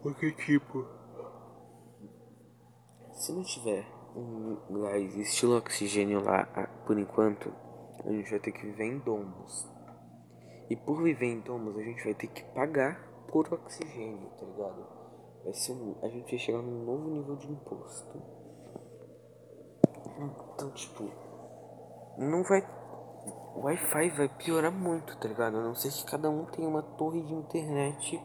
Porque 0.02 0.32
tipo. 0.32 0.86
Se 3.14 3.32
não 3.32 3.42
tiver 3.42 3.97
gás 4.70 5.14
estilo 5.16 5.56
oxigênio 5.56 6.22
lá 6.22 6.44
por 6.86 6.98
enquanto, 6.98 7.52
a 8.04 8.10
gente 8.10 8.30
vai 8.30 8.40
ter 8.40 8.52
que 8.52 8.66
viver 8.66 8.84
em 8.84 8.98
domos. 8.98 9.68
E 10.70 10.76
por 10.76 11.02
viver 11.02 11.26
em 11.26 11.40
domos 11.40 11.76
a 11.76 11.82
gente 11.82 12.04
vai 12.04 12.14
ter 12.14 12.28
que 12.28 12.42
pagar 12.54 13.00
por 13.30 13.52
oxigênio, 13.52 14.28
tá 14.38 14.44
ligado? 14.44 14.86
Vai 15.44 15.54
ser 15.54 15.72
um, 15.72 15.96
a 16.02 16.08
gente 16.08 16.30
vai 16.30 16.38
chegar 16.38 16.62
num 16.62 16.84
novo 16.84 17.10
nível 17.10 17.36
de 17.36 17.50
imposto. 17.50 18.22
Então 20.54 20.70
tipo. 20.72 21.04
Não 22.18 22.42
vai. 22.42 22.60
O 23.54 23.60
Wi-Fi 23.60 24.10
vai 24.10 24.28
piorar 24.28 24.72
muito, 24.72 25.16
tá 25.18 25.28
ligado? 25.28 25.56
A 25.56 25.62
não 25.62 25.74
ser 25.74 25.90
que 25.90 26.04
cada 26.04 26.28
um 26.30 26.44
tenha 26.46 26.68
uma 26.68 26.82
torre 26.82 27.22
de 27.22 27.34
internet 27.34 28.20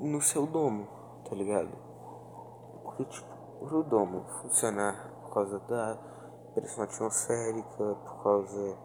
no 0.00 0.20
seu 0.20 0.46
domo, 0.46 0.86
tá 1.28 1.34
ligado? 1.34 1.70
Porque, 2.82 3.04
tipo, 3.04 3.33
o 3.72 3.82
domo 3.82 4.24
funcionar 4.42 5.10
por 5.22 5.34
causa 5.34 5.58
da 5.60 5.98
pressão 6.54 6.84
atmosférica, 6.84 7.94
por 8.04 8.22
causa 8.22 8.78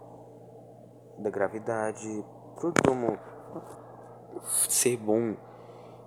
da 1.19 1.29
gravidade, 1.29 2.25
pro 2.55 2.71
domo 2.83 3.17
ser 4.43 4.97
bom, 4.97 5.35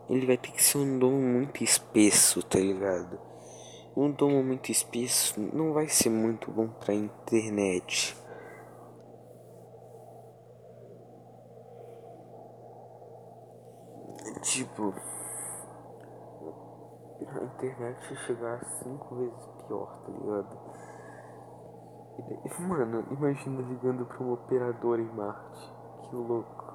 ele 0.09 0.27
vai 0.27 0.37
ter 0.37 0.53
que 0.53 0.63
ser 0.63 0.79
um 0.79 0.99
domo 0.99 1.21
muito 1.21 1.63
espesso, 1.63 2.43
tá 2.43 2.59
ligado? 2.59 3.21
Um 3.97 4.11
domo 4.11 4.43
muito 4.43 4.73
espesso 4.73 5.39
não 5.39 5.73
vai 5.73 5.89
ser 5.89 6.09
muito 6.09 6.51
bom 6.51 6.69
pra 6.69 6.95
internet. 6.95 8.17
Tipo, 14.43 14.95
a 17.39 17.45
internet 17.45 18.17
chegar 18.27 18.55
a 18.55 18.65
cinco 18.65 19.15
vezes 19.17 19.47
pior, 19.67 19.99
tá 20.05 20.13
ligado? 20.13 20.59
Mano, 22.61 23.07
imagina 23.11 23.63
ligando 23.63 24.05
pra 24.07 24.23
um 24.23 24.33
operador 24.33 25.01
em 25.01 25.13
Marte. 25.15 25.73
Que 26.03 26.17
louco. 26.17 26.73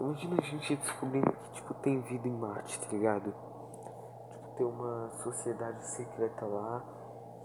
Imagina 0.00 0.36
a 0.38 0.42
gente 0.42 0.76
descobrindo 0.76 1.30
que, 1.30 1.52
tipo, 1.52 1.74
tem 1.74 2.00
vida 2.02 2.26
em 2.26 2.36
Marte, 2.36 2.80
tá 2.80 2.92
ligado? 2.92 3.32
ter 4.56 4.64
uma 4.64 5.10
sociedade 5.22 5.84
secreta 5.90 6.46
lá 6.46 6.82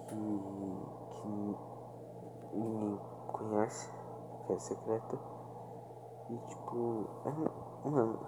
que, 0.07 0.15
que 0.15 1.27
ninguém 2.53 2.99
conhece, 3.31 3.91
que 4.45 4.53
é 4.53 4.59
secreta. 4.59 5.19
E 6.29 6.37
tipo, 6.47 7.07
é, 7.25 7.89
mano, 7.89 8.19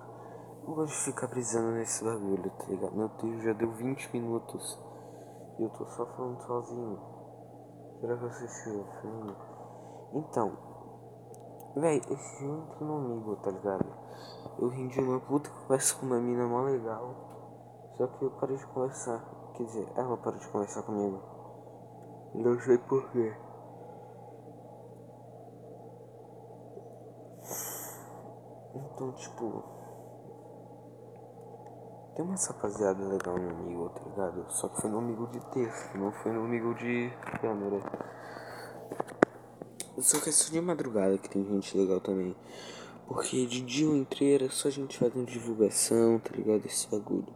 eu 0.63 0.75
gosto 0.75 0.93
de 0.93 1.03
ficar 1.05 1.27
brisando 1.27 1.71
nesse 1.71 2.03
bagulho, 2.03 2.49
tá 2.51 2.65
ligado? 2.67 2.95
Meu 2.95 3.09
Deus, 3.09 3.43
já 3.43 3.53
deu 3.53 3.71
20 3.71 4.13
minutos 4.13 4.79
e 5.59 5.63
eu 5.63 5.69
tô 5.69 5.85
só 5.87 6.05
falando 6.05 6.41
sozinho. 6.41 6.99
Será 7.99 8.17
que 8.17 8.23
você 8.23 8.47
se 8.47 8.69
ofende? 8.69 9.35
Então, 10.13 10.57
véi, 11.75 11.97
esse 11.97 12.37
filme 12.37 12.67
tem 12.77 12.87
um 12.87 12.95
amigo, 12.95 13.35
tá 13.37 13.51
ligado? 13.51 13.85
Eu 14.59 14.69
rendi 14.69 14.99
uma 14.99 15.19
puta 15.19 15.49
conversa 15.49 15.95
com 15.95 16.05
uma 16.05 16.19
mina 16.19 16.47
mó 16.47 16.61
legal. 16.61 17.15
Só 17.97 18.07
que 18.07 18.25
eu 18.25 18.31
parei 18.31 18.57
de 18.57 18.65
conversar. 18.67 19.19
Quer 19.55 19.63
dizer, 19.65 19.91
ela 19.95 20.17
parou 20.17 20.39
de 20.39 20.47
conversar 20.49 20.83
comigo. 20.83 21.19
Não 22.33 22.59
sei 22.59 22.77
porquê. 22.77 23.35
Então, 28.73 29.11
tipo. 29.13 29.80
Tem 32.15 32.25
uma 32.25 32.35
rapaziada 32.35 33.07
legal 33.07 33.37
no 33.37 33.49
amigo, 33.49 33.89
tá 33.89 34.01
ligado? 34.03 34.51
Só 34.51 34.67
que 34.67 34.81
foi 34.81 34.89
no 34.89 34.97
amigo 34.97 35.27
de 35.27 35.39
texto, 35.51 35.97
não 35.97 36.11
foi 36.11 36.33
no 36.33 36.43
amigo 36.43 36.73
de 36.75 37.09
câmera. 37.39 37.79
Só 39.97 40.19
que 40.19 40.29
é 40.29 40.31
só 40.31 40.51
de 40.51 40.59
madrugada 40.59 41.17
que 41.17 41.29
tem 41.29 41.45
gente 41.45 41.77
legal 41.77 42.01
também. 42.01 42.35
Porque 43.07 43.45
de 43.45 43.61
dia 43.61 43.85
eu 43.85 43.95
entrei 43.95 44.35
era 44.35 44.49
só 44.49 44.67
a 44.67 44.71
gente 44.71 44.97
fazendo 44.97 45.25
divulgação, 45.25 46.19
tá 46.19 46.35
ligado? 46.35 46.65
Esse 46.65 46.89
bagulho. 46.89 47.33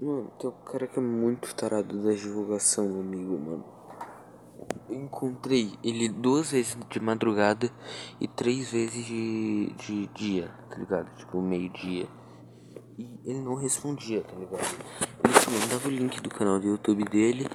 Mano, 0.00 0.30
tem 0.38 0.48
um 0.48 0.64
cara 0.64 0.86
que 0.86 0.98
é 0.98 1.02
muito 1.02 1.54
tarado 1.54 2.02
da 2.02 2.12
divulgação, 2.12 2.84
amigo, 3.00 3.38
mano. 3.38 3.77
Encontrei 4.90 5.78
ele 5.84 6.08
duas 6.08 6.52
vezes 6.52 6.76
de 6.88 7.00
madrugada 7.00 7.70
e 8.20 8.26
três 8.26 8.70
vezes 8.70 9.04
de, 9.04 9.72
de 9.74 10.06
dia, 10.08 10.48
tá 10.70 10.76
ligado? 10.76 11.14
Tipo, 11.16 11.42
meio-dia. 11.42 12.08
E 12.96 13.20
ele 13.24 13.40
não 13.40 13.54
respondia, 13.54 14.22
tá 14.22 14.34
ligado? 14.34 14.64
Ele 15.24 15.60
mandava 15.60 15.88
o 15.88 15.90
link 15.90 16.20
do 16.20 16.30
canal 16.30 16.58
do 16.58 16.66
YouTube 16.66 17.04
dele 17.04 17.46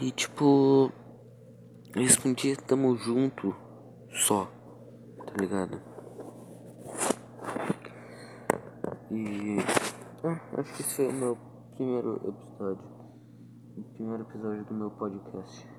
e, 0.00 0.10
tipo, 0.10 0.92
respondia 1.94 2.56
tamo 2.56 2.96
junto 2.96 3.54
só, 4.10 4.46
tá 5.26 5.32
ligado? 5.40 5.80
E 9.10 9.56
ah, 10.24 10.40
acho 10.58 10.74
que 10.74 10.82
esse 10.82 10.94
foi 10.96 11.08
o 11.08 11.12
meu 11.12 11.38
primeiro 11.76 12.16
episódio. 12.16 12.84
O 13.76 13.82
primeiro 13.94 14.22
episódio 14.24 14.64
do 14.64 14.74
meu 14.74 14.90
podcast. 14.90 15.75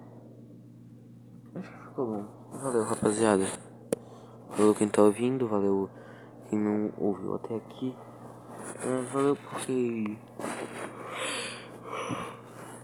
Acho 1.55 1.71
que 1.71 1.77
ficou 1.87 2.05
bom. 2.05 2.25
Valeu, 2.51 2.83
rapaziada. 2.83 3.45
Valeu 4.49 4.75
quem 4.75 4.87
tá 4.87 5.01
ouvindo, 5.01 5.47
valeu 5.47 5.89
quem 6.49 6.59
não 6.59 6.93
ouviu 6.97 7.35
até 7.35 7.55
aqui. 7.55 7.95
É, 8.83 9.01
valeu 9.13 9.35
porque. 9.35 10.17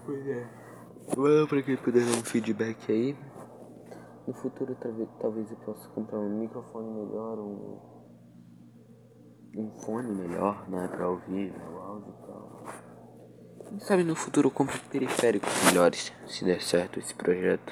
Pois 0.04 0.26
é. 0.26 0.64
Valeu 1.16 1.46
pra 1.46 1.62
quem 1.62 1.76
puder 1.76 2.04
dar 2.04 2.18
um 2.18 2.24
feedback 2.24 2.90
aí. 2.90 3.16
No 4.26 4.32
futuro 4.32 4.74
talvez, 5.20 5.50
eu 5.50 5.56
possa 5.58 5.86
comprar 5.90 6.18
um 6.18 6.40
microfone 6.40 6.90
melhor, 6.90 7.38
um, 7.38 7.78
um 9.58 9.70
fone 9.84 10.14
melhor, 10.14 10.66
né, 10.68 10.88
pra 10.88 11.10
ouvir 11.10 11.52
o 11.52 11.76
áudio 11.78 12.14
e 12.14 12.26
tal. 12.26 12.64
Quem 13.68 13.80
sabe 13.80 14.02
no 14.02 14.16
futuro 14.16 14.48
eu 14.48 14.50
compro 14.50 14.80
periféricos 14.90 15.50
melhores, 15.66 16.10
se 16.26 16.42
der 16.42 16.62
certo 16.62 16.98
esse 16.98 17.14
projeto. 17.14 17.70